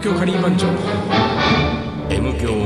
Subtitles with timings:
[0.00, 0.66] 東京カリー番長。
[2.08, 2.56] M 強ア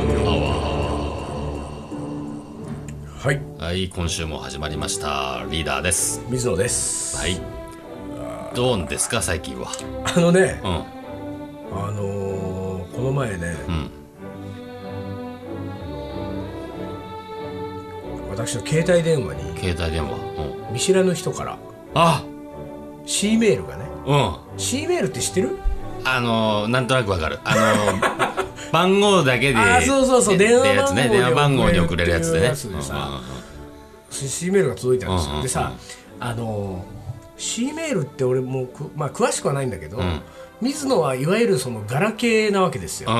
[3.25, 3.65] はいワー。
[3.65, 3.89] はい。
[3.89, 5.45] 今週も始まりました。
[5.51, 6.23] リーダーです。
[6.29, 7.17] 水野です。
[7.17, 7.41] はい。
[8.55, 9.67] どうですか最近は？
[10.17, 10.71] あのねうん。
[11.77, 13.91] あのーこの前ね、ん。
[18.31, 20.15] 私の携帯電話に携帯電話？
[20.69, 20.75] うん。
[20.75, 21.59] 見知らぬ人から
[21.95, 22.23] あ
[23.07, 24.37] ！C メールがねうん。
[24.57, 25.59] C メールって知ってる？
[26.05, 27.39] あのー、なんとなくわかる。
[27.45, 30.39] あのー、 番号だけであそうそうそう。
[30.39, 31.09] で電話でやつね。
[31.09, 33.21] 電話番番号に送れるやつでねでさ
[34.11, 35.73] C メールが届いたんですよ、でさ
[36.21, 36.95] あのー
[37.37, 40.23] C メールって俺もく、まあ、詳しくはないんだけど、ん。
[40.61, 43.11] 水野はいわゆるそのガラケーなわけですよ、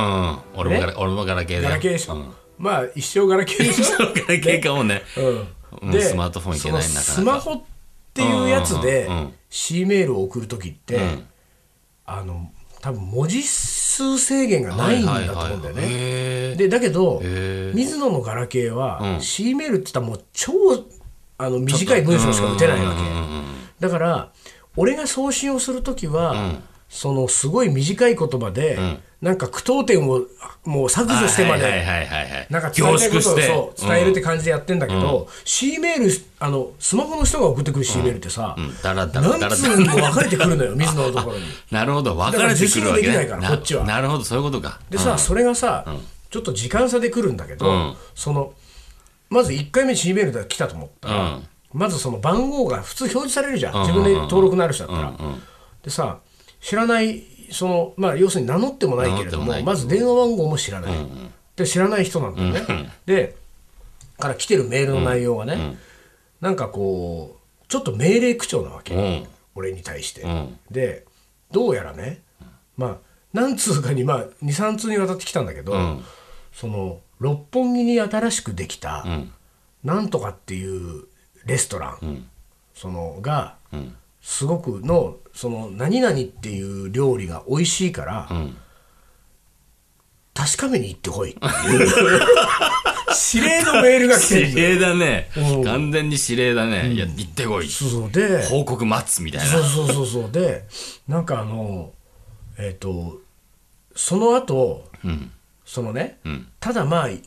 [0.55, 0.99] 俺もガラ、ね？
[0.99, 2.33] 俺もガラケーでガラケーでしょ、うん。
[2.59, 3.99] まあ一生ガラケーでしょ。
[3.99, 5.03] ガラケーかもね。
[5.83, 5.91] うん。
[5.91, 6.01] うん。
[6.01, 7.43] スマートフォンいけないそのなかなか。
[7.43, 7.63] スマホっ
[8.15, 9.09] ていうやつで
[9.51, 11.27] C メールを送る時って、ん。
[12.07, 12.51] あの
[12.85, 16.51] 多分文字数制限がないんだと思うんだよね。
[16.51, 17.23] ねでだけど
[17.73, 19.21] 水野のガラケーは、うん。
[19.23, 20.53] C メールって言ったらもう超
[21.39, 23.01] あの短い文章しか打てないわけ。
[23.81, 24.33] だから
[24.77, 26.59] 俺が送信をする時は、
[26.95, 28.79] そのすごい短い言葉で、
[29.21, 30.21] なんか句読点を
[30.65, 31.85] もう削除してまで、
[32.51, 41.45] なんか伝えたいことをそう伝えるって感じでやってんだけど、C メールあのスマホの人が送ってくる C メールってさ、何通にも分かれてくるのよ 水野のところに。
[41.73, 43.07] なるほど分かれてくるわけね。
[43.09, 43.85] できないからこっちは。
[43.85, 44.79] なるほどそういうことか。
[44.89, 45.85] でさ、それがさ、
[46.31, 47.97] ちょっと時間差で来るんだけど、うん。
[48.15, 48.53] その
[49.31, 51.49] まず1回目 C メールで来たと思ったら、うん。
[51.73, 55.13] まずその番号が普通表示されるじゃん、自分で登録のある人だったら。
[55.83, 56.19] でさ
[56.65, 60.93] 知らないその、まあ、要するに名乗ってもないけれどもまず電話番号も知らない、
[61.57, 63.37] で知らない人なんだよね、で
[64.19, 65.77] から来てるメールの内容がね、
[66.41, 69.27] なんかこうちょっと命令口調なわけ、うん。
[69.55, 70.59] 俺に対して、ん。
[70.71, 71.05] で
[71.53, 72.23] どうやらね
[72.77, 72.97] まあ
[73.35, 76.05] 何通かにまあ23通にわたってきたんだけど、ん。
[76.53, 79.33] その六本木に新しくできた、ん。
[79.83, 81.05] なんとかっていう
[81.45, 82.29] レストラン、ん。
[82.75, 88.57] そのが、んすごくのその何々っていう料理が美味しいから、ん。
[90.33, 92.21] 確かめに行ってこいっていう。
[93.35, 95.31] 指令のメールが来てる指令だね。
[95.37, 95.65] うん。
[95.65, 96.91] 完全に指令だね。
[96.91, 97.69] いや行ってこい。
[97.69, 98.11] そうそう。
[98.11, 99.47] で報告待つみたいな。
[99.47, 100.33] そうそうそうそう。
[100.33, 100.65] で
[101.07, 101.93] なんかあの
[102.59, 103.21] えっ、と
[103.95, 105.31] その後うん。
[105.67, 106.47] そのね、ん。
[106.61, 107.23] ただまあい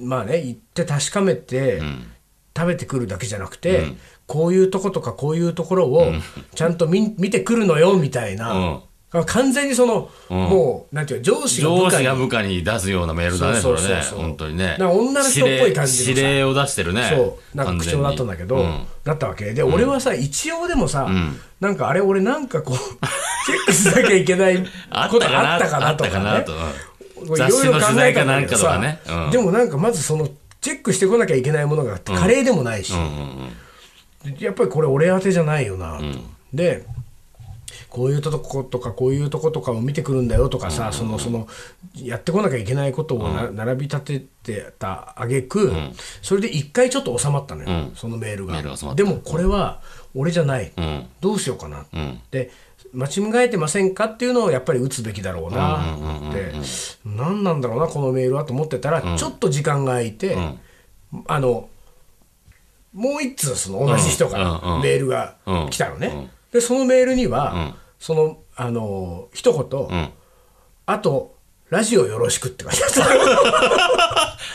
[0.00, 2.12] まあね行って確かめて、ん。
[2.56, 3.92] 食べてくるだけじゃなくて、
[4.26, 6.12] こういうとことかこういうところを
[6.54, 8.80] ちゃんと見見てくるのよみたいな、
[9.26, 11.90] 完全にその、もうなんていうの上司が部下に。
[11.90, 14.02] 上司が部下に出すようなメールだねそそうれねそう。
[14.02, 14.76] そう本当にね。
[14.80, 16.10] 女の人っぽい感じのさ。
[16.10, 17.12] 指令を出してるね。
[17.14, 17.56] そう。
[17.56, 19.52] なんか口調だったんだけど、完全にだったわけ。
[19.54, 21.08] で、俺はさ一応でもさ、
[21.60, 24.66] なんかあれ俺なんかこうチェックしなきゃいけないこ
[25.20, 26.28] とあったかなとかね。
[26.28, 26.52] あったかなと。
[26.52, 27.34] うん。
[27.36, 28.78] いろいろ考えたんだけどさ。
[28.80, 29.30] ねうん。
[29.30, 30.28] でもなんかまずその
[30.60, 32.92] チェックしてこなきゃいけないものがあって、カレーでもないし、
[34.38, 35.98] やっぱりこれ俺宛てじゃないよな。
[35.98, 36.04] と、
[36.52, 36.84] で
[37.88, 41.48] こういうとことかこういうとことかを見てくるんだよとかさ、そのその
[41.94, 45.72] やってこなきゃいけないことをな、並び立ててたあげく、
[46.20, 48.94] それで一回ちょっと収まったのよ、そのメールが。
[48.94, 49.80] でもこれは
[50.14, 51.06] 俺じゃない、ん。
[51.20, 52.20] どうしようかな、ん。
[52.30, 52.50] で
[52.92, 55.96] 間違えてませんかっていうのをやっぱり打つべきだろうな。
[56.30, 56.52] って
[57.04, 60.36] 何なんだろうなこのメールはと思ってたら、ちょっと時間が空いて、
[61.26, 61.68] あの
[62.96, 65.36] もう一通その同じ人からメールが
[65.70, 70.12] 来たのね、でそのメールには、そのあの一言、ん。
[70.86, 71.36] あと
[71.68, 74.38] ラジオよろしくって書いてあった。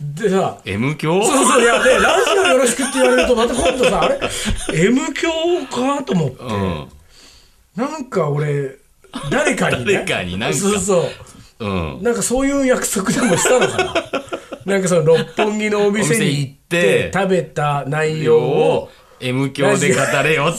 [0.00, 4.20] でさ M 教そうそういやでラジオよろしくって言われるとまた今度さあれ
[4.72, 5.28] ？M 教
[5.66, 6.88] かと思って、うん。
[7.76, 8.76] なんか俺
[9.30, 10.56] 誰かに、ね、誰かになんか。
[10.56, 11.10] そうそ
[11.58, 11.66] う。
[11.66, 11.68] う
[11.98, 12.02] ん。
[12.02, 13.94] なんかそういう約束でもしたのかな
[14.64, 18.90] なんかその六本木のお店に行って食べた内容を
[19.20, 20.58] M 教で語れよって。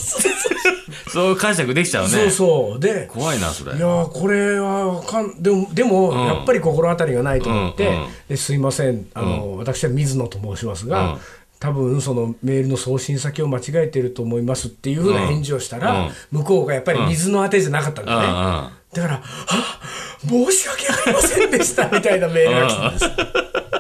[1.10, 2.10] そう解釈できちゃうね。
[2.10, 2.80] そうそう。
[2.80, 3.76] で怖いなそれ。
[3.76, 8.10] いやーこれはわかんでもでも、やっぱり心当たりがないと思って、うんうん。
[8.30, 11.20] ですいませんあの、私は水野と申しますが、
[11.60, 18.70] 多分そのメールの送信先を間違えてると思いますっていうふうな返事をしたら、向こうがやっぱり水の当てじゃなかったんだね、うんうん。
[18.94, 19.80] だから「あ
[20.28, 23.06] 申し訳ありませんでした」みたいなメールが来たんです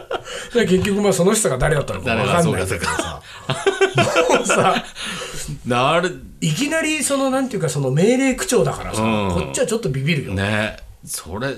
[0.68, 2.66] 結局まあその人が誰だったのか分かんない。
[2.68, 3.22] けどさ
[4.30, 4.84] もうさ
[5.66, 6.22] なる。
[6.42, 9.32] いきなりそのなんていうかその命令口調だからさ、うん。
[9.34, 10.78] こっちはちょっとビビるよ、ね。
[11.06, 11.56] それ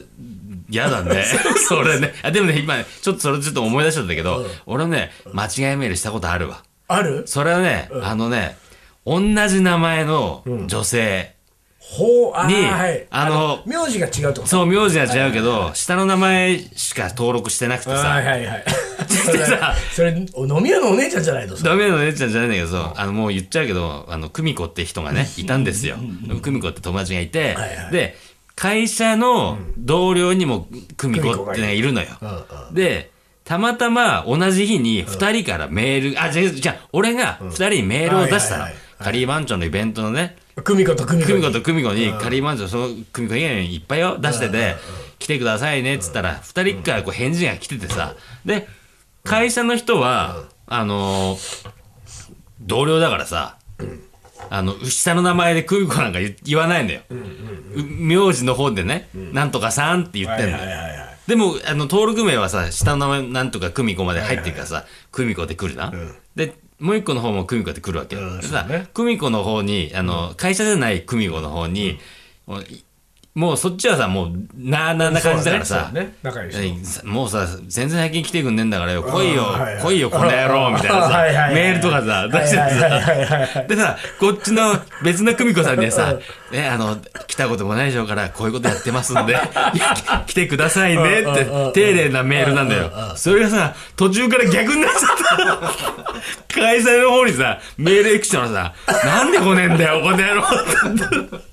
[0.69, 1.23] 嫌だね。
[1.67, 2.13] それね。
[2.23, 6.63] あでもね今ねちょっとそれちょっと思い出しちゃったけど、俺ね間違いメールしたことあるわ。
[6.87, 7.23] ある？
[7.25, 8.57] それはね、あのね
[9.05, 11.32] 同じ名前の女性、
[11.85, 13.05] ほうにはい。
[13.09, 14.45] あの名字が違うと？
[14.47, 18.65] そう、名字は違うけど、下の名前しか登録してなくてはいさ、はいはい。
[19.07, 20.27] それでさそれ飲
[20.63, 21.55] み屋のお姉ちゃんじゃないの？
[21.55, 21.69] それ。
[21.69, 25.97] ダメの姉ちゃんじゃないんだけどさ、あの、もう言っちゃうけど、あの、久美子って人がね、いたんですよ。
[26.41, 28.15] 久美子って友達がいてはいはい、で、
[28.55, 32.07] 会社の同僚にも久美子ってのがいるのよ。
[32.71, 33.11] で、
[33.43, 38.65] たまたま同じ日に二人からメール、あ、じゃあ、じゃあ俺が二人にメールを出したの。
[38.99, 44.75] カリー番長のイベントのね、久美子と久美子久美子と久美子にカリー番長、その久美子以外にいっぱいよ出してて、
[45.19, 48.15] 来てくださいねっつったら、二人からこう返事が来ててさ、
[48.45, 48.67] で、
[49.23, 51.73] 会社の人は、あのー
[52.65, 53.57] 同僚だからさ、
[54.49, 57.01] あの、下の名前で久美子なんか言言わないんだよ。
[57.09, 57.15] う
[57.83, 61.05] 名字の方でね、なんとかさんって言ってんだよ。
[61.27, 65.91] でも、あの、登録名はさ、下の名前なんとか久美子まで入ってるからさ、久美子で来るな。
[66.35, 68.23] で、もう一個の方も久美子で来るわけよ。
[68.23, 71.97] うんでさそうね、久美子の方に、あの、会社じゃない久美子の方に、
[72.45, 72.83] もうい
[73.35, 76.13] もうそっちはさ、もう、なあなあな感じだからさ、そうだね。
[76.23, 76.49] そうだね。
[76.51, 77.01] 仲いい人。
[77.03, 79.47] えもうさ、全然最近来てくんねえんだからよ、来いよ。
[79.47, 81.55] あーはいはい、来いよ、この野郎、みたいなさ はいはいは、い。
[81.55, 86.15] メールとかさ、出しててさ、でさ、こっちの別の久美子さんにはさ、
[86.51, 89.35] ね、あの、来たこともないでしょうから、こういうことやってますんで、
[90.27, 92.91] 来てくださいねって、丁寧なメールなんだよ。
[93.15, 95.47] それがさ、途中から逆になっちゃっ
[96.49, 96.53] た。
[96.53, 101.52] 会社の方にさ、メールエクションのさ、なんで来ねえんだよ、この野郎って。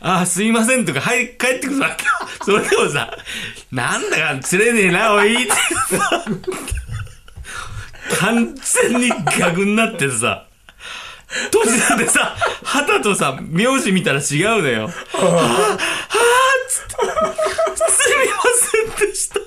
[0.00, 2.04] あーすいませんとか、はい、帰ってくるわけ。
[2.44, 3.16] それでもさ、
[3.72, 5.52] なんだか釣れねえな、おいって
[5.96, 6.24] さ、
[8.20, 10.46] 完全に逆になってさ、
[11.50, 14.84] 途中でさ、旗とさ、名字見たら違うのよ。
[14.84, 15.78] はぁ、はぁ、
[16.68, 16.92] つって、
[17.90, 19.40] すみませんでした。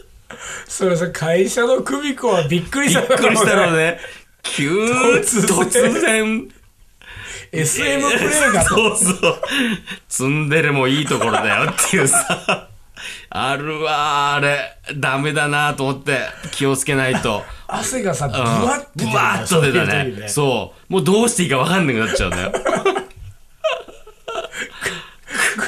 [0.68, 4.00] それさ会社の久美子はびっくりしたびっくりしたのね。
[4.44, 6.50] 急突然
[7.51, 9.42] SM プレイがそうそう。
[10.07, 12.69] ツンデレもいいところだよっていうさ。
[13.30, 14.78] あるわ、あれ。
[14.96, 16.19] ダメだなと思って、
[16.51, 17.44] 気をつけないと。
[17.68, 18.80] 汗がさブうんワ
[19.38, 20.28] ッと出たね。
[20.28, 20.94] そう。
[20.94, 22.51] もうどうしていいか分かんなくなっちゃうんだよ。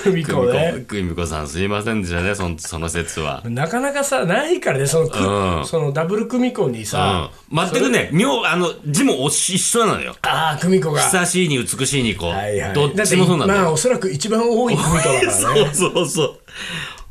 [0.04, 3.42] 久美子ね久美子さんすいませんでしたね、そのその説は。
[3.46, 7.30] なかなかさないからねその,く、うんそのダブル久美子にうんさ、。
[7.52, 10.16] 全くね、名、あの、字も一緒なのよ。
[10.24, 13.62] ああ久美子が久しいに美しいにこう、はいはいどっちもそうなんだよ。
[13.62, 16.40] まあおそらく一番多い久美子だからそうねそうそう。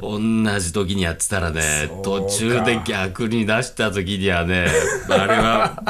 [0.01, 4.67] 同じ時にやってたらね、途中で逆に出した時にはね、
[5.11, 5.83] あれは、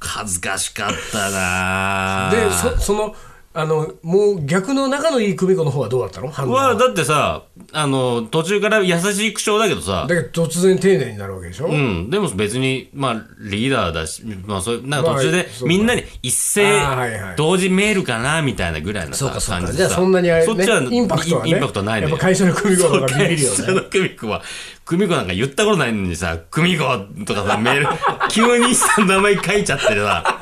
[0.00, 3.16] 恥ずかしかったなでそその
[3.54, 6.28] あのもう逆の仲のいい久美子の方はどうだったの？
[6.28, 15.66] 反応は、はだってさ、あの、途中から優しい口調だけどさ、だけど突然丁寧になるわけでしょ、うん、でも別に、まあ、リーダーだし、まあ、そういう、なんか途中でまあそうか。
[15.66, 17.36] みんなに一斉あーはいはい。
[17.36, 21.50] 同時メールかな、みたいなぐらいのさそうかそう感じゃあそんなにあれ、ね、そっちはインパクトはね。
[21.50, 22.10] インパクトないのよ。
[22.10, 23.56] やっぱ会社の久美子の方がビビるよね。
[23.56, 24.42] 会社の久美子は、
[24.84, 26.84] 久美子なんか言ったことないのにさ、久美子
[27.24, 27.86] とかさ、メール、
[28.30, 30.38] 急にさ、名前書いちゃってさ、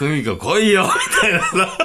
[0.00, 1.78] 久美子来いよ、みたいなさ。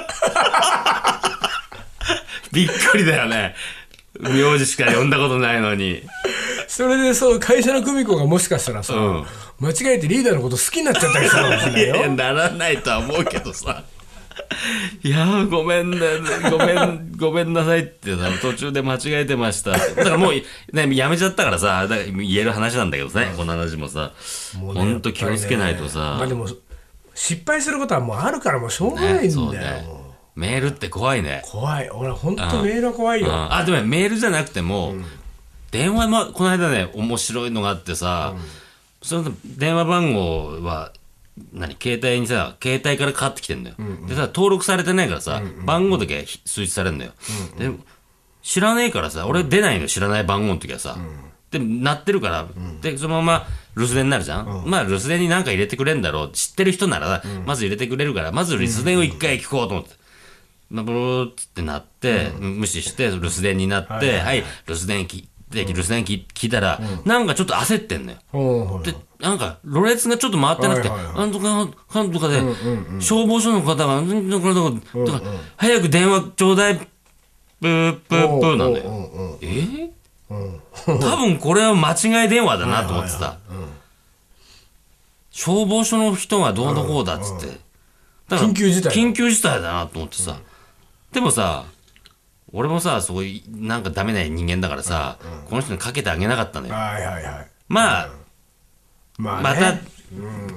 [2.50, 3.54] びっくりだよね。
[4.18, 6.00] 名字しか呼んだことないのに。
[6.66, 9.26] それでそう会社の久美子がもしかしたらさ、うん
[9.60, 13.84] 間違えてリーダーのこと好きになっちゃったりするかもしれないいや、よならないとは思うけどさ。
[15.02, 15.98] いやー、ごめんね、
[16.50, 19.72] ごめん、ごめんなさいってさ、途中で間違えてました。
[19.72, 20.32] だからもう、
[20.74, 24.12] ね、やめちゃったからさ、だから言える話なんだけどね、この話もさ。
[24.58, 26.26] もうねほんと気をつけないとまさあ。
[26.26, 26.48] でも
[27.16, 29.88] 失敗することはもうあるからもうしょうがないんだよ、ね。
[30.36, 31.42] メールって怖いね。
[31.46, 31.88] 怖い。
[31.90, 33.54] 俺本当メールは怖いよ、うん。
[33.54, 34.94] あ、でもメールじゃなくても、
[35.70, 38.34] 電話も、この間ね、面白いのがあってさ、
[39.02, 40.92] その電話番号は、
[41.52, 43.76] 何携帯にさ、携帯からかかってきてんだよ。
[44.06, 47.12] でさ、登録されてないからさ、番号だけ数値されるんだよ。
[47.58, 47.70] で、
[48.42, 50.98] 知らねえからさ、俺出ないの知らない番号の時はさ。
[51.50, 52.46] で、鳴ってるから、
[52.82, 53.46] で、そのまま
[53.76, 56.32] 留守電になるじゃん、まあ留守電に何か入れてくれんだろう。
[56.32, 59.90] 知ってる人なら、まず入れてくれるから、まず留守電を一回聞こうと思って。
[60.68, 68.18] まあ、ブルーってなって、無視して、留守電になって、はい、留守電聞いて、留守電聞聞いたら、なんかちょっと焦ってんのよ。
[68.32, 72.40] うんで、なんか、ろれつがちょっと回ってなくて、なんとか、かんとかで、
[73.00, 75.22] 消防署の方が、なんとか、なんとか、とか
[75.56, 79.38] 早く電話ちょうだい、プープープーなんだよ。
[79.40, 79.90] え
[80.28, 83.38] 多分これは間違い電話だなと思ってさ。
[85.30, 87.46] 消防署の人がどうのこうだっつって。
[88.28, 90.38] だから緊急事態緊急事態だなと思ってさ。
[91.12, 91.64] でもさ、
[92.52, 95.18] 俺もさ、そういう、なんかダメな人間だからさ、
[95.48, 96.74] この人にかけてあげなかったのよ。
[96.74, 97.46] はいはいはい。
[97.68, 98.08] まあ、
[99.18, 99.74] また、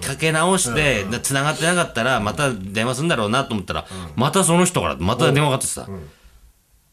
[0.08, 3.86] かけ直して、繋がってなかったら、また電話するんだろうなと思ったら、
[4.16, 5.88] またその人から、また電話がかかってさ、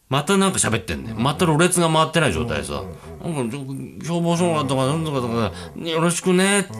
[0.09, 2.83] またなんか喋ってんね、またろれつが回ってない状態でさ、
[3.23, 3.57] なんか、
[4.05, 6.71] 消防署とか、なんとかとか、よろしくねって。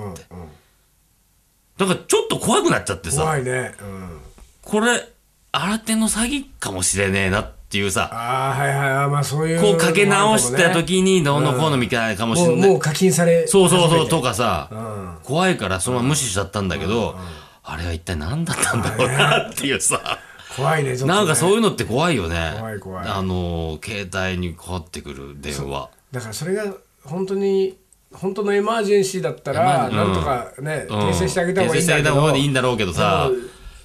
[1.77, 3.74] だからちょっと怖くなっちゃってさ、怖いね。
[3.81, 4.19] うん。
[4.62, 5.07] これ、
[5.51, 9.10] 新手の詐欺かもしれねえなっていうさ、ああはいはい。
[9.10, 12.55] まあそういうこうかけ直した時にどうのこうのみたいなかもしれない。
[12.55, 15.19] もうもう課金されそうそうそう、とかかさ、ん。
[15.24, 17.17] 怖いからそのまま無視しちゃったんだけど、
[17.63, 20.19] あれは一体何だったんだろうなっていうさ、
[20.58, 21.06] 怖いねね。
[21.06, 22.56] なんかそういうのって怖いよね。
[22.60, 23.08] 怖い怖い。
[23.08, 25.90] あの、携帯にかかってくる電話。
[26.12, 26.74] だからそれが
[27.04, 27.78] 本当に
[28.12, 31.00] 本当のエマージェンシーだったエらマなんとかねうん。
[31.10, 31.82] 訂正してあげた方がいいんだけど。
[31.82, 33.30] 訂正してあげた方がいいんだろうけどさ。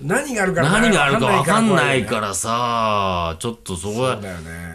[0.00, 4.20] 何があるから何があるか分かんないらからさ、ちょっとそこは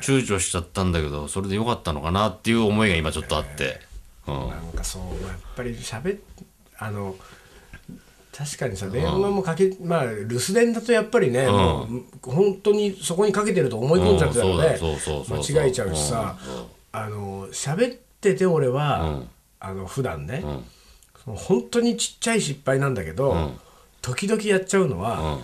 [0.01, 3.81] 躊躇しちゃったんだけど、それでよかったのかなっていう思いが今ちょっとあって。
[4.25, 4.49] うん。
[4.49, 6.19] なんかそうやっぱり喋っ
[6.79, 7.15] あの
[8.37, 11.87] 確かにさ電話もかけ、まあ留守電だとやっぱりね、もう
[12.21, 16.37] 本当にそこにかけてると思い込んじゃってたので、間違えちゃうしさ、
[16.91, 19.29] あの喋ってて俺は、うん。
[19.59, 20.63] あの普段ね、ん。
[21.23, 23.59] その本当にちっちゃい失敗なんだけど、ん。
[24.03, 25.41] 時々やっちゃうのは、うん。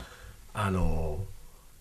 [0.54, 1.18] あの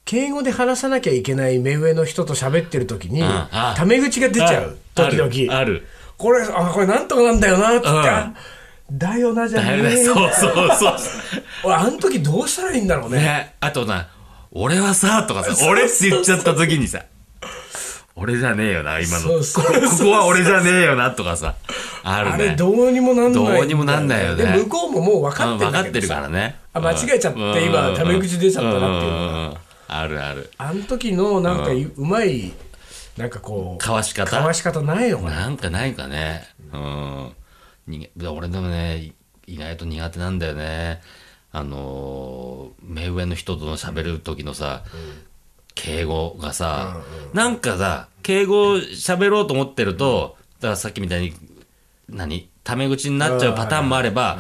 [0.07, 5.59] 敬語で話さなきゃいけない目上の人と喋ってる時に、あタメ口が出ちゃう時々。
[5.59, 5.87] ある。
[6.17, 7.89] これ、あ、これなんとかなんだよな、つって、
[8.91, 10.97] だよな、じゃねえそうそうそう。
[11.65, 13.19] 俺、あの時どうしたらいいんだろうね。
[13.19, 14.09] ね、あとな、
[14.51, 17.03] 俺はさ、とかさ、俺って言っちゃった時にさ、
[18.15, 19.29] 俺じゃねえよな、今の。
[19.29, 21.55] こここは俺じゃねえよな、とかさ、
[22.05, 22.45] ああるね。
[22.51, 23.57] れどうにもなんない。
[23.57, 26.57] どうにもなんないよねで、向こうももう分かうんってる分かってるからね。
[26.75, 29.09] あ、間違えちゃって、うん今、タメ口出ちゃったなってい
[29.57, 29.59] う
[29.89, 30.51] あるある。
[30.59, 32.53] あの時の、なんか、うまい、
[33.17, 34.31] なんかこう、かわし方？
[34.31, 35.31] かわし方ないのかな？
[35.41, 36.47] なんかないかね。
[36.73, 37.33] うん。
[37.87, 39.13] に俺でもね、
[39.47, 41.01] 意外と苦手なんだよね。
[41.51, 44.85] あのー、目上の人との喋る時のさ、
[45.75, 47.03] 敬語がさ、
[47.35, 51.35] なんかさ、敬語喋ろうと思ってると、だからさっきみたいに、
[52.09, 54.39] 何タメ口になっちゃうパターンもあれば、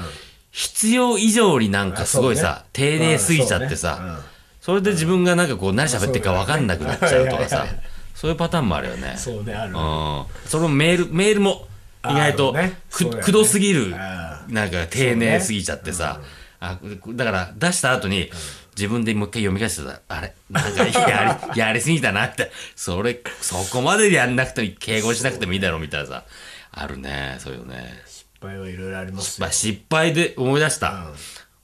[0.50, 4.12] 必要以上になんかすごいさ、丁寧すぎちゃってうんそうさね、
[4.60, 7.66] それで自分がなんかこう何喋ってるか分かんなくなっちゃうとかさ
[8.14, 9.14] そういうパターンもあるよね。
[9.16, 9.72] そうね、ある。
[9.72, 10.48] うん。
[10.48, 11.66] そのメール、メールも
[12.10, 16.20] 意外とく、ねくどすぎるあ、なんか丁寧すぎちゃってさ、
[16.60, 16.78] あ
[17.08, 18.30] だから出した後に、
[18.76, 26.24] 自分でもう一回読み返してたあれ、なんかやり、やりすぎたなって、それ、そこまでやんなくても、敬語しなくてもいいだろうみたいなさ、
[26.70, 28.02] あるね、そういうのね。
[28.06, 29.52] 失敗はいろいろありますよまあ、。
[29.52, 31.06] 失敗で思い出した。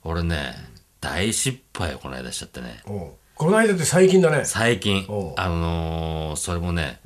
[0.05, 0.55] 俺ね、
[1.01, 2.83] 大失敗をこの間しちゃってね。
[2.85, 4.45] この間って最近だね。
[4.45, 7.01] 最近あのーそれもね、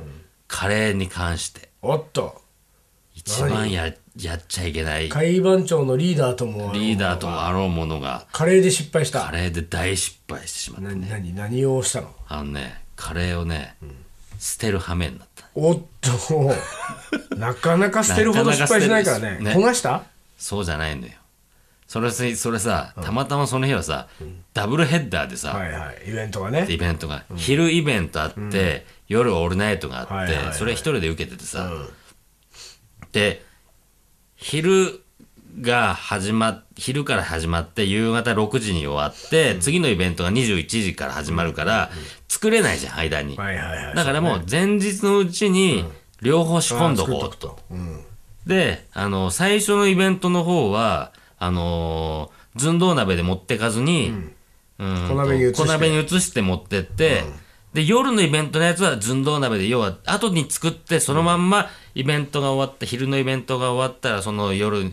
[0.49, 1.69] カレーに関して。
[1.83, 2.42] おっと。
[3.25, 5.09] 一番ややっちゃいけない。
[5.09, 6.73] 海番長のリーダーとも。
[6.73, 8.27] リーダーとあろうものが。
[8.33, 9.21] カレーで失敗した。
[9.23, 12.15] カレーで大失敗してしまって何、何、何をしたの？
[12.29, 13.77] あのねカレーをね、
[14.39, 15.47] 捨てる羽目になった。
[15.55, 16.55] おっと。
[17.37, 19.39] なかなか捨てるほど失敗しないからね。
[19.41, 20.03] 焦がした？
[20.37, 21.13] そうじゃないのよ。
[21.87, 24.09] それさそれさたまたまその日はさ、
[24.55, 26.09] ダブルヘッダーでさ、はいはい。
[26.09, 26.67] イベントがね。
[26.69, 30.55] イベントが、昼イベントあって、夜オールナイトがあって、はいはいはい。
[30.55, 31.77] それ一人で受けててさ、で
[34.37, 35.03] 昼
[35.61, 41.91] が始まっ昼から始まって夕方6時に終わって、次のイベントが21時から始まるから、
[42.29, 43.95] 作れないじゃん間に、はいはいはい。
[43.95, 45.85] だからもう前日のうちに
[46.21, 47.59] 両方仕込んどこうと。
[48.47, 54.13] であの最初のイベントの方はあのー寸胴鍋で持ってかずに、
[54.79, 55.09] うん。
[55.09, 56.43] 小鍋に移して。
[56.43, 57.23] 持ってって、
[57.75, 64.93] で夜のイベントのやつは寸胴鍋で要は後に作ってそのまんまイベントが終わった昼のイベントが終わったらその夜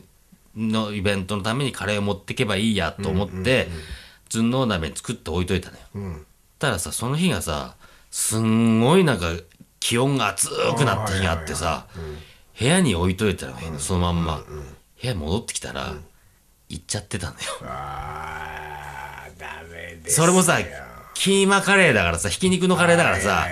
[0.56, 3.68] のイベントのためにカレーを持ってけばいいやと思って
[4.30, 6.26] 寸胴鍋に作って置いといたのよ、ん。
[6.58, 7.76] たださその日がさ
[8.12, 9.28] すんごいなんか
[9.80, 11.88] 気温が熱くなった日があってさ、
[12.60, 15.94] 部屋に置いといたら、そのまんま、部屋に戻ってきたら、
[16.68, 17.52] 行っちゃってたんだよ。
[17.64, 20.16] あー、ダメです。
[20.18, 20.60] それもさ、
[21.20, 23.46] キーマカレーだからさ、ひき肉のカレーだからさ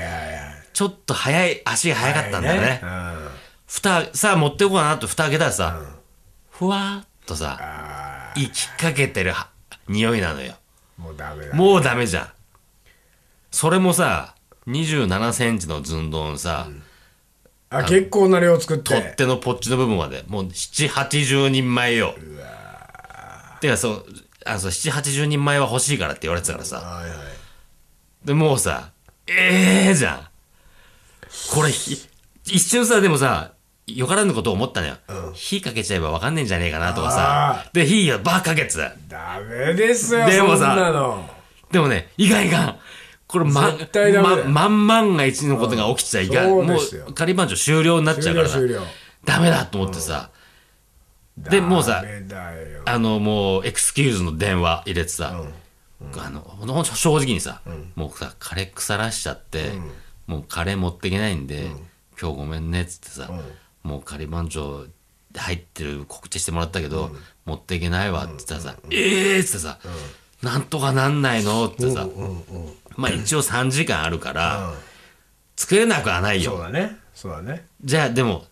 [0.72, 2.80] ちょっと早い、足が早かったんだよね。
[2.82, 3.28] うん
[3.68, 5.82] 蓋、さあ持ってこうかなと蓋開けたらさ、
[6.50, 9.50] ふわーっとさ、あ行きかけてるは
[9.90, 10.54] 匂いなのよ。
[10.98, 11.54] ーもうダメだ。
[11.54, 12.28] もうダメじゃん。
[13.52, 14.36] それもさ、
[14.68, 16.70] 27センチの寸胴さ、
[17.70, 18.94] あ、結構な量作って。
[18.94, 22.16] 取っ手のポッチの部分まで、もう7、80人前よ。
[23.60, 24.06] てかそう、
[24.46, 26.78] あそう、7、80人前は欲しいからって言われてたからさ。
[26.78, 27.37] はいはい。
[28.26, 28.92] で、もうさ、
[29.28, 30.28] ええー、じゃん。
[31.54, 31.98] これ、ひ
[32.46, 33.52] 一瞬さ、でもさ、
[33.88, 34.96] よからぬことを思ったのよ。
[35.34, 37.70] 火かけちゃえばわかんねえんじゃねえかなとかさ。
[37.74, 38.92] で、火がバーかけてた。
[39.08, 40.76] ダメですよ、でもさ。
[41.72, 42.80] でもね、いかんいかん。
[43.28, 43.74] これ、ま、
[44.22, 46.60] ま、万万が一のことが起きちゃいかん。
[46.60, 48.60] うですよう、仮番長終了になっちゃうからさ
[49.26, 50.32] ダメだと思ってさ。
[51.38, 52.04] で、もうさ
[52.86, 55.44] あの、もう、エクスキューズの電話入れてさ、
[56.18, 57.62] あの、正直にさ、
[57.96, 59.72] もうさ、カレー腐らしちゃって、
[60.28, 61.72] もうカレー持っていけないんで、
[62.20, 63.30] 今日ごめんねっつってさ、
[63.84, 64.86] もう仮番長
[65.36, 67.12] 入ってる告知してもらったけど、
[67.46, 69.80] 持っていけないわって言ったらさ、ええーっつってさ、
[70.42, 72.08] なんとかなんないのってさ、
[72.96, 74.74] まあ一応3時間あるから、
[75.56, 76.52] 作れなくはないよ。
[76.52, 76.98] そうだね。
[77.16, 77.66] そうだね。
[77.84, 78.46] じゃあでも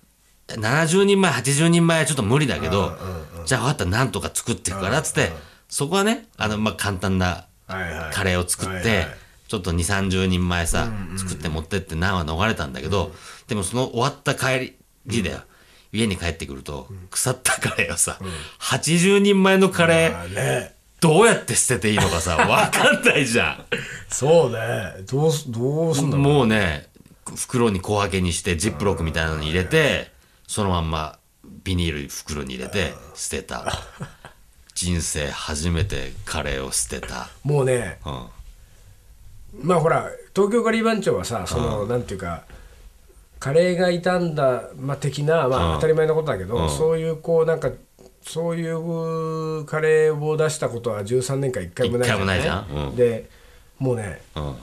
[0.47, 2.97] 70人前80人前はちょっと無理だけど、
[3.45, 5.31] じゃあ分かったらなんとか作っていくからっつって、
[5.67, 9.05] そこはねあの、まあ、簡単なカレーを作って、
[9.47, 13.11] ちょっと2 3 0人前さ、作って持ってって難は逃れたんだけど、
[13.47, 15.39] でもその終わった帰りだよ、
[15.91, 18.19] 家に帰ってくると、腐ったカレーをさ、
[18.59, 22.37] 80人前のカレー、どうやって捨てていいのかさ
[22.71, 23.63] 分かんないじゃ
[24.09, 25.03] そうね。
[25.05, 26.33] どうすどうすんだんろう。
[26.33, 26.87] もうね
[27.35, 30.11] 袋に小分けにしてジップロックみたいなのに入れて
[30.47, 31.19] そのまんま
[31.63, 33.71] ビニール袋に入れて捨てた
[34.75, 42.43] 人生初めてカレーを捨てた、もうねうん、まあほら東京カリー番長はさその、なんていうか
[43.39, 45.75] カレーが傷んだ、まあ、的な、まあ、うん。
[45.75, 46.69] 当たり前のことだけど、うん。
[46.69, 47.69] そういうこうなんか
[48.21, 52.67] そういうカレーを出したことは13年間一回もない一回もないじゃん。
[52.67, 52.95] うん。
[52.95, 53.29] で
[53.77, 54.55] もうねうん、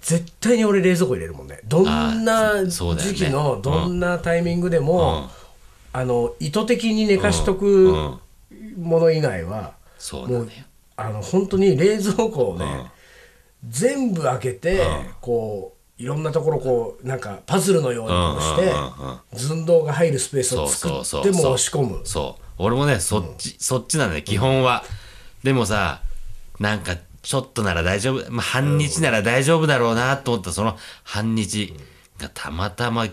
[0.00, 1.60] 絶対に俺冷蔵庫入れるもんね。
[1.66, 5.30] どんな時期のどんなタイミングでうも、ん。
[5.92, 8.18] あの意図的に寝かしとくうん
[8.76, 10.66] もの以外は、もうそうだね。
[10.96, 12.90] あの本当に冷蔵庫をね、
[13.68, 14.82] 全部開けて、
[15.20, 19.38] こういろんなところこうなんかパズルのようにこうして、うんうんうんうん。
[19.38, 22.00] 寸胴が入るスペースを作っても押し込む。
[22.04, 22.42] そう。
[22.58, 24.84] 俺もねそっち、そっちなんだよ基本は、
[25.42, 26.00] でもさ
[26.58, 30.52] なんかちょっとなら大丈夫、まあ、半日なら大丈夫だろうなと思った。
[30.52, 31.74] その半日
[32.18, 33.06] がたまたま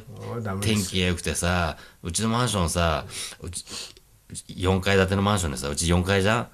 [0.62, 3.06] 天気が良くてさうちのマンションさ
[3.42, 3.66] うち
[4.32, 6.48] 4階建てのマンションでさうち4階じゃん、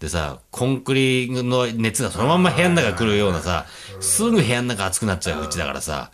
[0.00, 3.66] でさコンクリの熱がそのまんま部屋の中来るようなさ
[4.00, 6.10] すぐ部屋の中暑くなっちゃううちだからさ。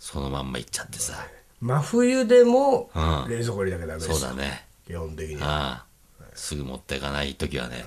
[0.00, 1.14] そのまんま行っちゃってさ。
[1.60, 3.30] 真冬でもうん。
[3.30, 4.66] 冷蔵庫にだけダメですそうだね。
[4.86, 5.46] 基本的には。
[5.46, 5.86] あ
[6.20, 7.84] あすぐ持っていかない時はね。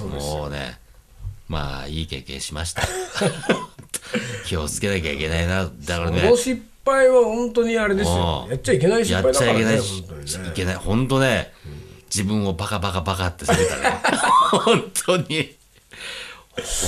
[0.00, 0.78] もうね
[1.48, 2.82] まあいい経験しました。
[4.44, 5.70] 気をつけなきゃいけないな。
[5.86, 6.36] だからね。
[6.36, 8.42] 失敗は本当にあれですよ。
[8.46, 8.50] うん。
[8.50, 10.48] やっちゃいけない失やっ敗だからねちゃいけないね。
[10.48, 10.74] いけない。
[10.74, 11.52] 本当ね、
[12.14, 14.02] 自分をバカバカバカって責めたね。
[14.52, 15.56] 本当に。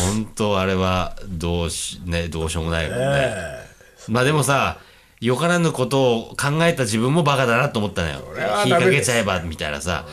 [0.07, 3.67] 本当あれはどうしねどうしようもないもんね、え。
[4.09, 4.77] まあでもさ
[5.23, 8.21] よからぬことを考えた自分もバカだなと思ったのよ。
[8.65, 10.05] 火かけちゃえばみたいなさ。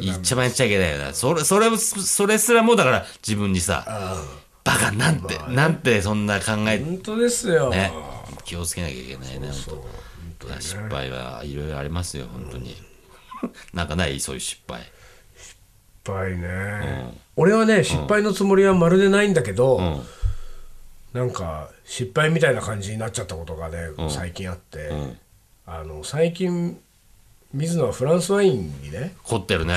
[0.00, 1.14] 一番やっちゃいけないよな。
[1.14, 3.84] それそれそれすらもだから自分にさ
[4.64, 7.92] バカなんて、なんてそんな考ええ本当ですよ、ね。
[8.44, 9.48] 気をつけなきゃいけないね。
[9.48, 9.78] 本
[10.40, 12.76] 当いや失敗はいろいろありますよ本当に
[13.74, 14.20] なんかない？
[14.20, 14.80] そういう失敗。
[15.36, 20.06] 失敗ね、俺はね失敗のつもりはまるでないんだけど、ん。
[21.12, 25.18] なんか失敗みたいな感じになっちゃったことがね、最近あって、ん。
[25.66, 26.78] あの最近
[27.52, 29.74] 水野はフランスワインにね凝ってるね。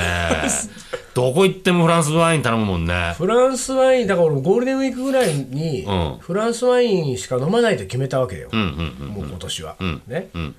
[1.16, 3.16] どこ行ってもフランスワイン頼むもんね。
[3.18, 6.18] フランスワインだから俺ゴールデンウィークぐらいに、うん。
[6.20, 10.02] フランスワインしか飲まないと決めたわけよ、うんうんうんもう今年は、ん。
[10.08, 10.56] ね、うん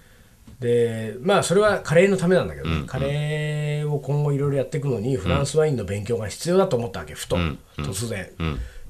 [0.61, 2.85] でまあそれはカレーのためなんだけど、ね。
[2.87, 7.39] カレーを今後いろいろやっていくのにフランスワインの勉強が必要だと思ったわけふと、
[7.79, 8.31] 突然、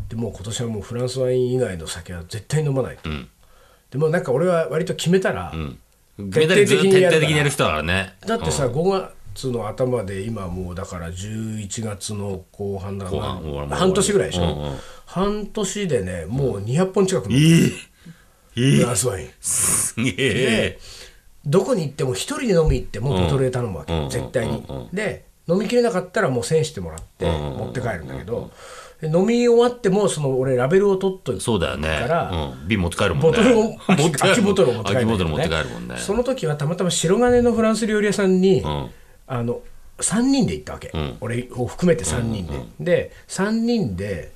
[0.08, 3.28] でもう今年はもうフランスワイン以外の酒は絶対飲まないと、ん。
[3.90, 5.52] でもなんか俺は割と決めたら、
[6.16, 7.10] 徹底的にや
[7.44, 8.14] る人だからね。
[8.26, 14.74] だってさ、5月の頭で今もうだから11月の後半だから半年ぐらいでしょ、
[15.06, 17.70] 半年でねもう200本近く飲む
[18.56, 18.76] ええ。
[18.78, 19.28] フランスワイン。
[19.40, 20.14] すげえ。
[20.16, 20.78] で
[21.46, 24.10] どこに行っても一人で飲み行ってもボトルで頼むわけ、うん。
[24.10, 28.50] 絶対に、で飲みきれなかったらもう栓してもらって持って帰るんだけど、
[29.00, 31.88] で飲み終わってもその俺ラベルを取っといてそうだよね。
[32.00, 32.68] からうん。
[32.68, 33.38] 瓶持って帰るもんね。
[33.38, 35.16] ボトルを 空きボトルを持って帰るも
[35.78, 35.96] んね。
[35.96, 38.90] その時はたまたま白金のフランス料理屋さんに、ん。
[39.26, 39.60] あの
[39.98, 41.16] 3人で行ったわけ、ん。
[41.20, 44.32] 俺を含めて3人で、で3人で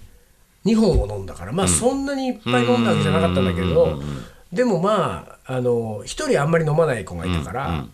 [0.64, 4.00] 2本を飲んだからまあそんなにいっぱい飲んだわけじゃなかったんだけど、
[4.52, 7.86] でもまああの1人あんまり飲まない子がいたから、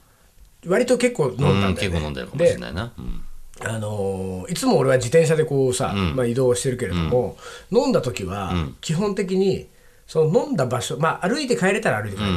[0.66, 2.92] 割と結構飲んだんだよね、うん結構飲んでるかもしれないな。
[2.98, 3.22] うん。
[3.62, 7.36] あのーいつも俺は自転車でこうさ、まあ、移動してるけれども、
[7.70, 9.66] 飲んだ時は基本的に
[10.06, 12.30] その飲んだ場所、まあ、歩いて帰れたら歩いて帰る、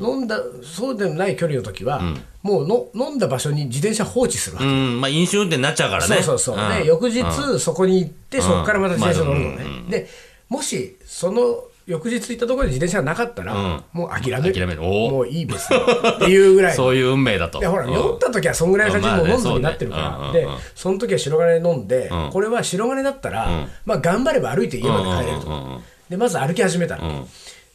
[0.00, 2.00] 飲んだそうでもない距離の時は、
[2.42, 5.00] もうの飲んだ場所に自転車放置するわけ、うん。
[5.00, 6.16] まあ飲酒運転になっちゃうからね。
[6.16, 6.82] そうそうそう、ん。
[6.82, 7.22] で翌日
[7.60, 10.08] そこに行って、そこからまた自転車乗るのね、で
[10.48, 13.84] もしその翌日行ったところで自転車がなかったら、うん。
[13.92, 14.54] もう諦める。
[14.54, 14.82] 諦める。
[14.82, 15.10] おー。
[15.10, 15.76] もういい別に
[16.16, 17.60] っていうぐらいそういう運命だと。
[17.60, 17.92] でほら、うん。
[17.94, 20.40] 酔った時はそんぐらいの感じでもうまあね飲んだになってるから、でそうね。
[20.40, 20.60] うんうんうん。
[20.74, 22.30] その時は白金飲んで、うん。
[22.30, 23.70] これは白金だったら、ん。
[23.86, 25.82] まあ頑張れば歩いて家まで帰れると、うんうんうんうん。
[26.10, 27.28] でまず歩き始めたの、ん。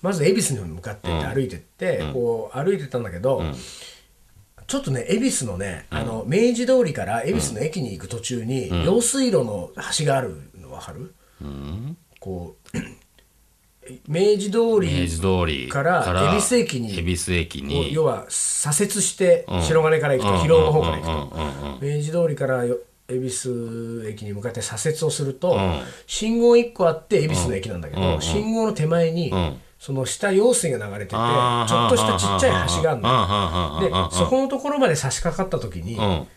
[0.04, 3.42] まず恵比寿に向かってって歩いてって、こう歩いてたんだけど、
[4.68, 11.16] ちょっとね恵比寿のね、あの明治通りから恵比寿の駅に行く途中に、用水路の橋があるの分かる、
[12.20, 12.78] こう
[14.08, 14.80] 明治通明
[15.46, 17.94] りから恵比寿駅に恵比寿駅に。
[17.94, 19.62] 要は左折してん。
[19.62, 20.40] 白金から行くとうん。
[20.40, 21.06] 広尾の方から行く
[21.80, 21.86] と。
[21.86, 22.78] 明治通りからよ
[23.10, 25.82] 恵比寿駅に向かって左折をするとん。
[26.08, 29.60] 信号1個あって恵比寿の駅なんだけど信号の手前にん。
[29.80, 36.28] その下用水が流れててちょっとしたちっちゃい橋があるのでそこのところまで差し掛かった時に今うん。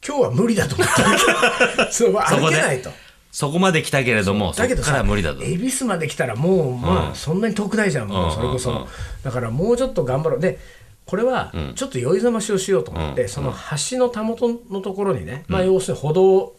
[0.00, 1.92] 日は無理だと思ったわけ。
[1.92, 2.90] 歩けないと。
[3.30, 5.42] そこまで来たけれどもだけどさ無理だと。
[5.44, 8.82] 恵比寿まで来たらもうまあそんなに遠くないじゃん、もうそれこそ、うんうん。
[8.82, 8.88] うん
[9.22, 10.40] だからもうちょっと頑張ろう。
[10.40, 10.58] で
[11.04, 13.54] これはちょっと酔いざましをしようと思って、その
[13.90, 16.54] 橋のたもとのところにね、まあ要するに歩道、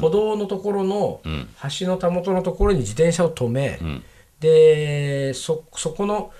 [0.00, 1.48] 歩道のところのん。
[1.78, 4.02] 橋のたもとのところに自転車を止め、ん。
[4.40, 6.30] でそそこの、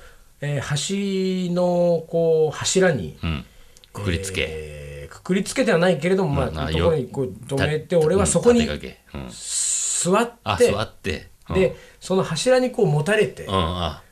[0.43, 3.45] えー橋のこう柱に、うん。
[3.93, 4.47] くくりつけ。
[4.49, 4.86] えー
[5.27, 8.73] くくりつけてはないけれども、まあ、うんなところにこう止めてた俺はそこに座
[10.21, 11.27] ってあ座って。
[11.51, 11.55] うん。
[11.57, 13.49] でその柱にこう持たれて、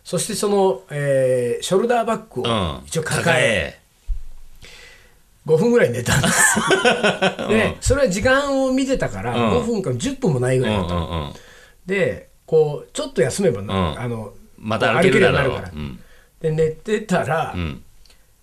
[0.02, 2.48] そしてその、えーショルダーバッグうん。
[2.48, 3.78] を一応抱え、
[5.46, 6.64] 5分ぐらい寝たんですよ。
[7.48, 9.58] でそれは時間を見てたから、うん。
[9.58, 11.32] 5分か10分もないぐらいだった。
[11.86, 14.00] でこうちょっと休めばな、ん。
[14.00, 15.70] あのまた歩けるようになるから。
[15.72, 16.00] うん。
[16.40, 17.84] で寝てたら、うん。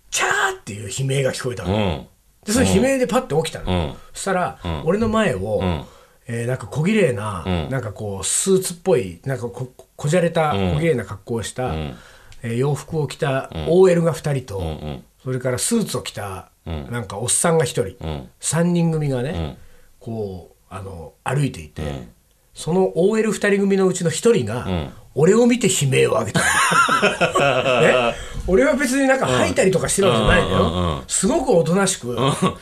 [0.09, 2.07] チャーっていう悲鳴が聞こえたの、うん
[2.45, 3.93] でその悲鳴でパッて起きたの、うん。
[4.13, 4.83] そしたら、ん。
[4.85, 5.85] 俺の前を、ん。
[6.27, 7.69] えーなんか小綺麗な、うん。
[7.69, 10.73] なんかこうスーツっぽいなんかここじゃれたうん。
[10.75, 11.97] 小綺麗な格好をした、ん。
[12.43, 16.91] えー洋服を着た OL が2人と、それからスーツを着た、ん。
[16.91, 18.29] なんかおっさんが1人、うん。
[18.39, 19.57] 3人組がね、ん。
[19.99, 22.09] こうあの歩いていて、ん。
[22.53, 26.39] その OL2 人組のうちの1人が、ん俺を見て悲鳴を上げた。
[26.39, 28.15] の ね、
[28.47, 32.15] 俺は別になんか吐いたりとかしてるわけじゃないのよ、うんうんうんすごくおとなしく、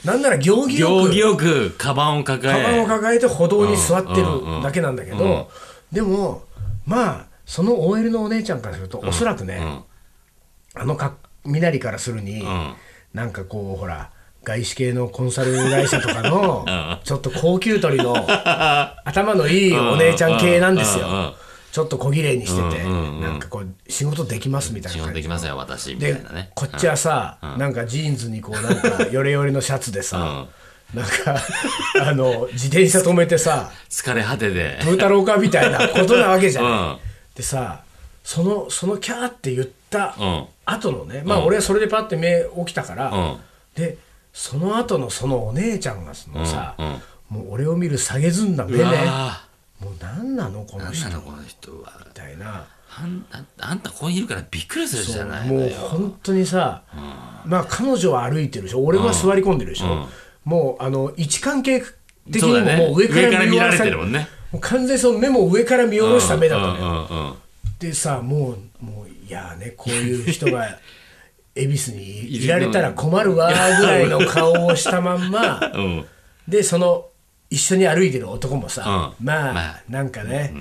[0.03, 2.63] なんなら行儀よくよくカバンを抱え。
[2.63, 5.49] カバンを抱えて歩道に座ってるうんうんだけなんだけど、
[5.91, 6.43] でも
[6.85, 9.61] まあその OL のお姉ちゃんからすると、おそらくね、
[10.73, 11.13] あのか
[11.45, 12.73] 身なりからするに、ん。
[13.13, 14.09] なんかこうほら
[14.43, 16.99] 外資系のコンサル会社とかの ん。
[17.03, 18.15] ちょっと高級鳥の
[19.05, 21.33] 頭のいいお姉ちゃん系なんですよ、うんうんうん
[21.71, 25.21] ちょっと小綺麗にしてて、なんかこう仕事できますみたい仕事な感じ。
[25.21, 26.51] できますよ私みたでいなね。
[26.55, 30.47] こっちはさ、なんかジーンズにこうなんか ヨレヨレのシャツでさ、
[30.93, 31.39] なんか
[32.01, 36.97] あの自転車止めてさ疲れ果てでブータローかみたいなことなわけじゃない、うん。
[37.35, 37.83] でさ
[38.23, 40.45] そのそのキャーって言ったうん。
[40.65, 43.37] 後のね、まあ俺はそれでパッて目起きたから、うん。
[43.75, 43.97] で
[44.33, 47.01] その後のそのお姉ちゃんがそのさ、うん。
[47.29, 49.41] もう俺を見る下げずんだ目うねわ
[49.79, 52.07] もう何なのこの人この人は。
[52.13, 52.67] たいな。
[52.91, 56.83] あんああんたここにいるからびっくりするじゃないのもうよ本当にさ、
[57.45, 58.83] まあ彼女は歩いてるでしょ。
[58.83, 60.05] 俺は座り込んでるでしょ、うん。
[60.43, 61.83] もうあの位置関係
[62.31, 64.27] 的にももう上から見られてるもんね。
[64.59, 67.35] 完全にその目も上から見下ろした目だった
[67.77, 70.79] でさもうもういやーねこういう人が
[71.53, 75.61] 恵比寿にいられたら困るわーぐらいの顔をしたまんま。
[75.75, 76.05] うん。
[76.47, 77.08] でその
[77.49, 79.25] 一緒に歩いてる男もさ、うん。
[79.25, 79.83] まあ、まあ。
[79.89, 80.53] なんかね、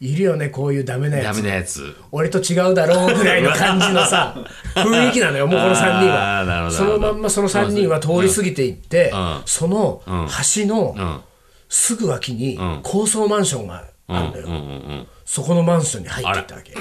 [0.00, 1.96] いるよねこういうダメなやダつメなやつ。
[2.12, 4.36] 俺と違うだろうぐらいの感じのさ
[4.76, 6.70] 雰囲気なのよもうこの3人は。
[6.70, 9.42] そのまんまその3人は通り過ぎていって、うん。
[9.44, 11.20] その橋のうん。
[11.68, 12.80] すぐ脇にん。
[12.82, 14.62] 高層マンションがあるのよ、うんうんう
[15.00, 16.72] んそこのマンションに入っていったわけ。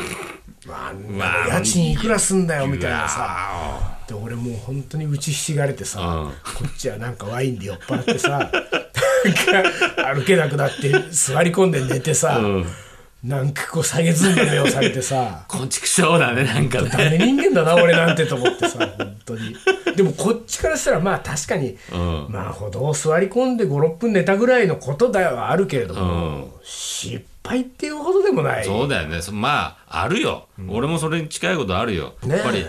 [0.70, 4.00] わあんなの家賃いくらすんだよみたいなさ。
[4.08, 6.30] で俺もう本当に打ちひしがれてさ、うん。
[6.30, 6.34] こ
[6.66, 8.50] っちはなんかワインで酔っ払ってさ
[9.34, 12.42] か歩けなくなって座り込んで寝てさ、
[13.24, 15.46] なんかこう下げずんで目をされてさ。
[15.48, 17.18] こんちくしょうだねなんかダね。
[17.18, 19.56] メ人間だな俺なんてと思ってさ本当に。
[19.96, 21.78] でもこっちからしたらまあ確かに、ん。
[22.30, 28.66] まあ歩道座り込んで56分寝たぐらいのことだはあるけれども、失敗っていうほどでもない。
[28.66, 29.22] そうだよね。
[29.22, 32.14] そまああるよ、俺もそれに近いことあるよ。
[32.26, 32.66] やっぱり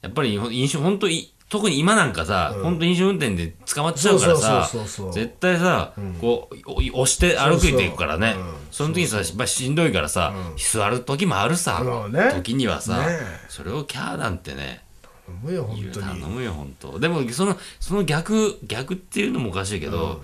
[0.00, 4.68] やっぱり飲酒本当い特に今なんかさ、本当飲酒運転で捕まっちゃうからさ
[5.12, 8.36] 絶対さ、こうお押して歩いていくからね。
[8.70, 12.32] その時にさしんどいからさ、座る時もあるさ、ね。
[12.34, 13.46] 時にはさ、ねえ。
[13.48, 14.82] それをキャーなんてね
[15.26, 16.98] 思うよ本当頼にむよ本当。
[16.98, 20.22] でもそのその逆逆っていうのもおかしいけど、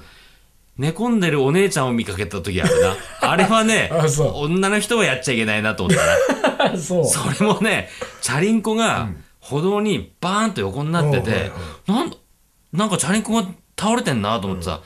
[0.77, 2.97] 寝込んでるお姉ちゃんを見かけた時あるな。
[3.31, 3.91] あれはね
[4.35, 5.97] 女の人はやっちゃいけないなと思っ
[6.59, 6.77] たな。
[6.79, 7.07] そう。
[7.07, 7.89] それもね、
[8.21, 9.09] チャリンコが
[9.55, 11.53] 歩道にバーンと横になってて、
[11.87, 12.13] なん
[12.73, 13.47] なんかチャリンコが
[13.79, 14.81] 倒れてんなと思ってさ、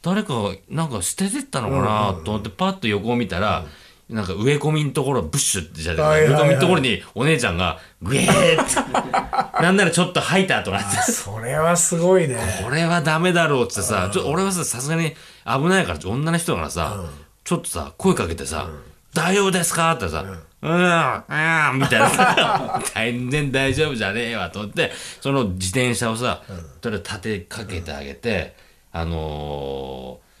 [0.00, 3.64] 誰かがなんか捨ててったのかなと思ってパッと横を見たら、
[4.08, 6.42] なんか植え込みのところ、ブッシュってじゃはいはいはい。
[6.42, 8.92] 植え込みのところにお姉ちゃんがグエーって、
[9.62, 12.36] なんならちょっと吐いた後があって、それはすごいね。
[12.62, 17.04] これはダメだろうってさ、ちょ俺はさ、さすがに危ないから、女の人だからさ、
[17.42, 18.68] ちょっとさ、声かけてさ、
[19.14, 19.90] 大丈夫ですか？
[19.92, 22.08] ってさ、うん、うん、みたいな。
[22.10, 26.42] さ、全然大丈夫じゃねえわと思って、その自転車をさ、
[26.80, 28.54] とりあえず立てかけてあげて、
[28.92, 30.32] あのー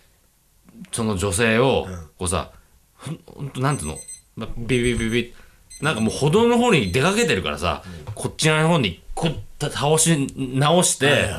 [0.90, 1.86] その女性を、
[2.18, 2.50] こうさ、
[2.96, 3.98] ほんほんと、なんていうの、
[4.36, 5.34] まビビビビ
[5.80, 7.82] なんかもう歩道の方に出かけてるからさ、
[8.14, 11.30] こっち側の方にこ倒し直して、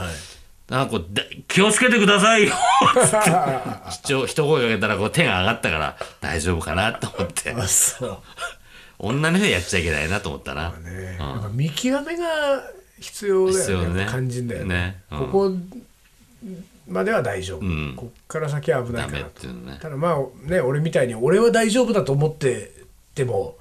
[0.70, 2.54] なんかこうだ気をつけてくださいよ
[3.92, 7.54] 一応一声かけたらこう手が上がったから大丈夫かなと思って
[9.04, 11.18] 女の人はやっちゃいけないなと思ったな、ね。
[11.20, 12.26] やっぱ見極めが
[13.00, 14.06] 必要だよね。
[14.06, 14.06] ね。
[14.10, 14.76] 肝心だよね。
[14.76, 15.02] ね。
[15.12, 15.20] うん。
[15.20, 15.52] ここ
[16.88, 17.94] までは大丈夫、ん。
[17.98, 19.42] こっから先は危ないかなと。
[19.42, 19.80] ていうのね。
[19.82, 22.72] ただまあね俺みたいに俺は大丈夫だと思って
[23.14, 23.58] ても、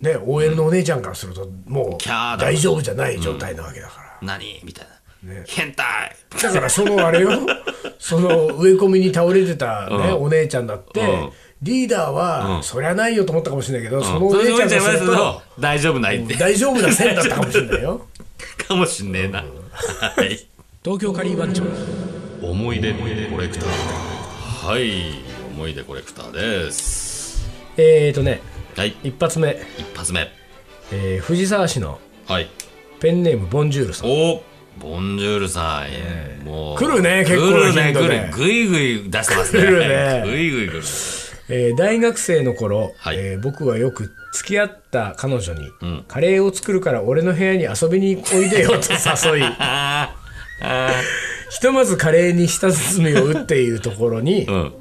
[0.00, 4.60] ね OL のお姉ちゃんからするともう大丈夫じゃない状態なわけだから、何？
[4.64, 4.86] みたい
[5.22, 5.44] な、ね。
[5.46, 6.16] 変態！
[6.42, 7.30] だからそのあれよ。
[7.98, 10.22] その植え込みに倒れてた、ねうん。
[10.22, 11.30] お姉ちゃんだって、うん
[11.62, 18.06] リーダーは、そりゃないよと思ったかもしれないけど、そのお姉ちゃんからすると、大丈夫ないって、大丈夫な線だったかもしれないよ。
[18.68, 19.44] かもしんねえな、は
[20.24, 20.46] い。
[20.84, 21.62] 東京カリー番長。
[22.42, 24.68] 思い出コレクター。
[24.68, 25.22] はい。
[25.54, 26.32] 思い出コレクター
[26.66, 27.48] です。
[27.78, 28.40] えーとね
[28.76, 28.94] はい。
[29.02, 30.30] 一発目、一発目。
[30.92, 32.48] えー藤沢市のはい。
[33.00, 34.10] ペンネームボンジュールさん。
[34.10, 34.42] お
[34.78, 35.84] ボンジュールさ
[36.42, 37.92] ん、もう来るね結構な来るね。
[37.94, 38.36] 来る。
[38.36, 39.62] ぐいぐい出してますね。
[39.62, 40.22] 来るね。
[40.26, 40.82] ぐいぐい来る
[41.48, 43.16] えー大学生の頃、はい。
[43.18, 46.04] えー僕はよく付き合った彼女に、ん。
[46.08, 48.92] カレーを作るから俺の部屋に遊びにおいでよと
[49.32, 49.42] 誘い。
[51.50, 54.74] ひとまずカレーに舌包みを打っているところに、ーうん。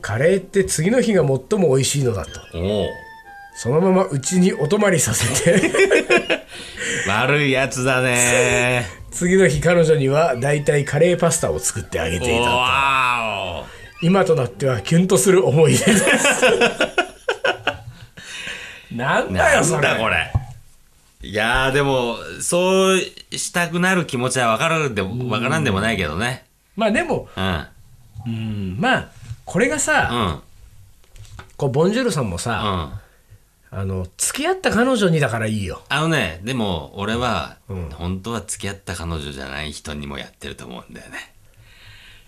[0.00, 2.30] カレーって次の日が最も美味しいのだと。
[3.56, 5.60] そのままうちにお泊まりさせて。
[7.08, 8.86] 悪いやつだね。
[9.10, 12.56] 次の日彼女には大体カレーパスタを作ってあげていたわ
[14.04, 16.04] 今となってはキュンとする思い出です。
[18.94, 19.96] なんだよそれ。
[19.98, 20.30] これ。
[21.22, 26.44] いやーでもそうしたくなる気持ちは分かるでも分からんでもないけどね。
[26.76, 27.66] まあでも、うん。
[28.26, 29.08] うん、まあ
[29.46, 30.42] これがうさ、ん。
[31.56, 33.00] こうボンジュールさんもうさ、ん。
[33.70, 35.80] あの付き合った彼女にだからいいよ。
[35.88, 37.88] あのねでも俺は、うん。
[37.88, 41.33] 本当は付き合った彼女じゃない人にもやってると思うんだよね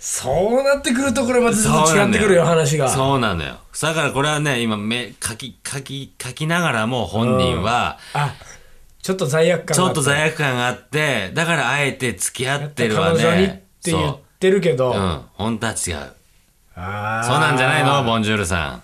[0.08, 2.88] そうなってくるとこれまたちょっと違ってくるよ話が。
[2.88, 3.56] そうなのよ。
[3.82, 8.32] だからこれはね今め書き書き書きながらも本人はあ
[9.02, 15.02] ちょっと罪悪感ちょっと罪悪悪感があってだからあえて付き合ってるわ彼女にっねて言ってるけど、そう。
[15.02, 15.20] うん。
[15.34, 16.12] 本当は違う。
[16.76, 17.28] あー。
[17.28, 18.82] そうなんじゃないのボンジュールさ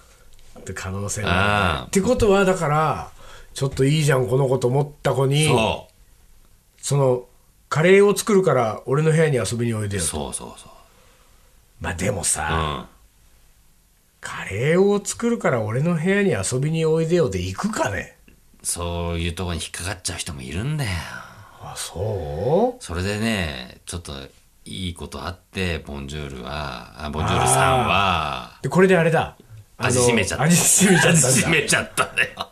[0.58, 3.12] って可能性あがーってことはだから
[3.54, 5.88] ちょっといいじゃんこの子と思った子んにそ
[6.78, 7.26] その
[7.68, 10.10] カレーを作るから俺の部屋に遊びにおいでうよと。
[10.10, 10.71] そうそうそう
[11.82, 12.48] まあでもさ、
[12.80, 12.86] うん。
[14.20, 18.16] カレーを作るから俺の部屋に遊びにおいでよで行くかね。
[18.62, 20.90] そういうところに引っかかっちゃう人もいるんだよ。
[21.60, 22.84] あそう？
[22.84, 24.12] それでねちょっと
[24.64, 29.36] いいことあってボンジュールはあボンジュールさんはでこれであれだ。
[29.78, 30.44] 味しめちゃった。
[30.44, 32.48] 味しめちゃった味しめちゃったんだよ。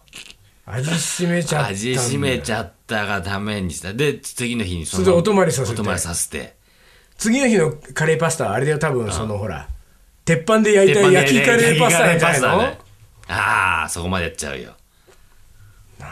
[0.66, 3.94] 味しめちゃった味しめちゃったがためにした。
[3.94, 5.74] で次の日にそそれでお泊まりさせて。
[5.74, 6.56] お泊まりさせて
[7.20, 9.68] 次の日のカレーパスタはあれだよ多分そのほら
[10.24, 12.78] 鉄板で焼いた焼きカレーパスタなんじゃないの、焼きカレーパスタね。
[13.28, 14.72] ああそこまでやっちゃうよ。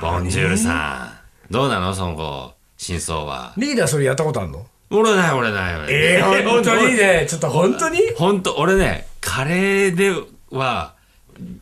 [0.02, 1.18] ボンジュールさ
[1.50, 1.52] ん。
[1.52, 1.94] どうなの？
[1.94, 3.54] その後真相は。
[3.56, 4.66] リーダーそれやったことあるの？
[4.90, 7.26] 俺ない俺ない俺ええ本当にね。
[7.28, 7.98] ちょっと本当に？
[8.16, 10.12] 本当俺ねカレーで
[10.50, 10.94] は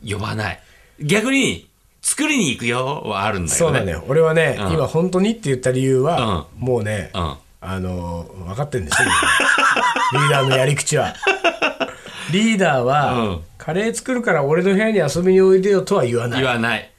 [0.05, 0.59] 呼ばない。
[0.99, 1.69] 逆に
[2.01, 3.57] 作りに行くよはあるんだよね。
[3.57, 3.95] そうだね。
[4.07, 4.73] 俺はね、うん。
[4.73, 9.03] 今本当にって言った理由は、もうね、うんあの分かってんでしょ
[10.17, 11.13] リーダーのやり口は。
[12.31, 13.41] リーダーは、うん。
[13.57, 16.41] カレー作るから俺の部屋に遊びにおいでよとは言わない。
[16.41, 16.91] 言わない。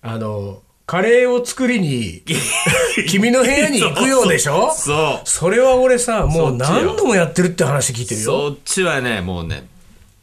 [0.00, 2.22] あのカレーを作りに
[3.08, 4.72] 君の部屋に行くようでしょ？
[4.74, 5.28] そう。
[5.28, 8.48] それは俺さもう何度もやってるって話聞いてるよ。
[8.50, 9.66] そっちはねもうね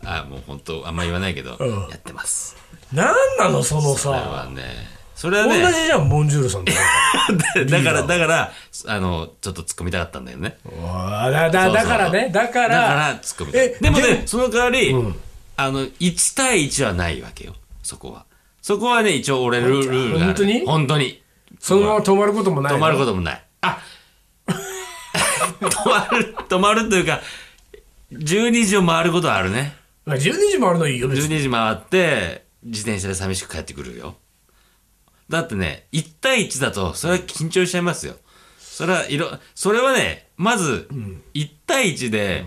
[0.04, 1.70] あもう本当あんま言わないけど、うん。
[1.90, 2.58] やってます。
[2.92, 4.64] 何なのそのそれはさね
[5.20, 6.72] それはね同じじゃんボンジュールさんと。
[7.70, 8.54] だからだから
[8.88, 10.58] あのちょっと突っ込みたかったんだよね。
[10.82, 12.30] あだだだからね。
[12.32, 14.96] だからだから突っ込みたでもねでその代わり、
[15.58, 17.54] あの1対1はないわけよ。
[17.84, 18.28] そこは。
[18.62, 20.34] そこはね一応俺ルルールがある。
[20.34, 20.66] 本当に？
[20.66, 21.22] 本当に。
[21.60, 23.44] そのまま止まることもない止まるとこともない。
[23.60, 23.78] あ
[25.60, 27.20] 止まる止まるというか
[28.14, 29.76] 12時を回ることはあるね。
[30.08, 31.36] 12時もあるのいいよ別に。
[31.36, 34.16] 12時回って自転車で寂しく帰ってくるよ
[35.30, 38.16] だってね1対1だとそれは緊張しちゃいますよ。
[38.60, 40.88] それはいろそれはねまず
[41.34, 42.46] 1対1で、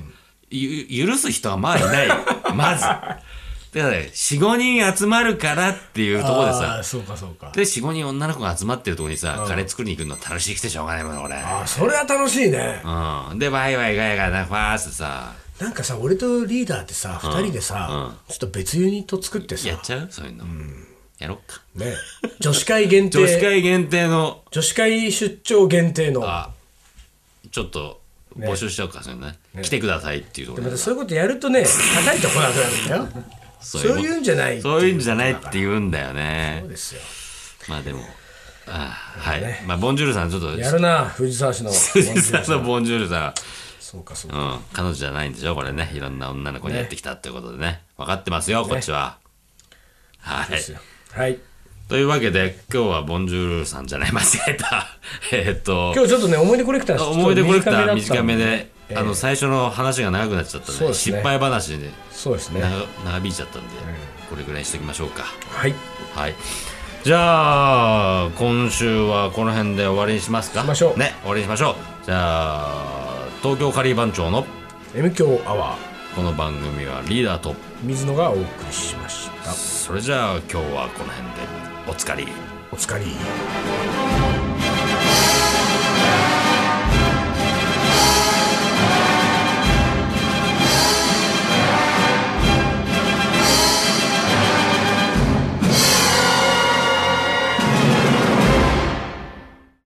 [0.50, 2.14] ゆ許す人はまあいないよ。
[2.54, 2.82] まず。
[2.82, 7.52] だからね45人集まるからっていうところであさーそうかそうか。
[7.54, 11.36] で45人女の子が集まってるところにさ、カレー作りに行くの楽しくてしょうがないもん俺。
[11.36, 12.82] あそれは楽しいね。
[12.84, 13.38] うん。
[13.38, 15.32] でワイワイガヤガヤなファーってさ。
[15.58, 19.68] なんかさ俺とリーダーってさ2人でさちょっと別ユニット作ってさ。
[19.68, 20.08] やっちゃう？
[20.10, 20.44] そういうの、
[21.22, 21.62] やろっか。
[21.74, 21.94] ね。
[22.40, 23.18] 女子会限定。
[23.18, 24.42] 女子会限定の。
[24.50, 26.22] 女子会出張限定の。
[26.26, 26.50] あ
[27.50, 28.00] ちょっと
[28.38, 29.38] 募集しちゃおうか、そういうのね。
[29.62, 33.24] 来てくださいっていうところでそういうことやるとね叩いてこなくなるんだよ。
[33.60, 37.00] そそういうんじゃないそういうんじゃないって言うんだよそうねですよ。
[37.68, 38.00] まあでも
[38.66, 40.58] あはい、まあボンジュールさんちょっと。
[40.58, 43.34] やるな藤沢市の藤沢のボンジュールさ
[43.78, 44.36] そうかそうか。
[44.36, 45.90] ん、うん、彼女じゃないんでしょこれね。
[45.94, 47.82] いろんな女の子にやってきたっていうことでね。
[47.98, 49.18] 分かってますよこっちは、
[50.18, 50.50] はい。
[50.50, 50.78] ですよ
[51.14, 51.38] はい。
[51.88, 54.86] というわけで今日はボンジュールさんじゃない間違えた。
[55.32, 62.60] えーっと今日ちょっとね思い出コレクター思い出コレクター短めで、ええあの最初の話が長くなっちゃったんで失敗話でそうですね。
[62.60, 63.68] 長長引いちゃったんで、
[64.28, 65.24] これぐらいにしときましょうか。
[65.50, 65.74] はい。
[66.14, 66.34] はい。
[67.04, 70.60] じゃあ今週はこの辺で終わりにしますか？
[70.62, 70.98] しましょう。
[70.98, 71.74] ね終わりにしましょう。
[72.06, 74.46] じゃあ東京カリー番長の
[74.94, 79.50] M 強アワーこの番組はリーダーと水野がお送りしました。
[79.52, 81.62] それじゃあ今日はこの辺で。
[81.88, 82.26] おつかり
[82.70, 83.00] お疲れ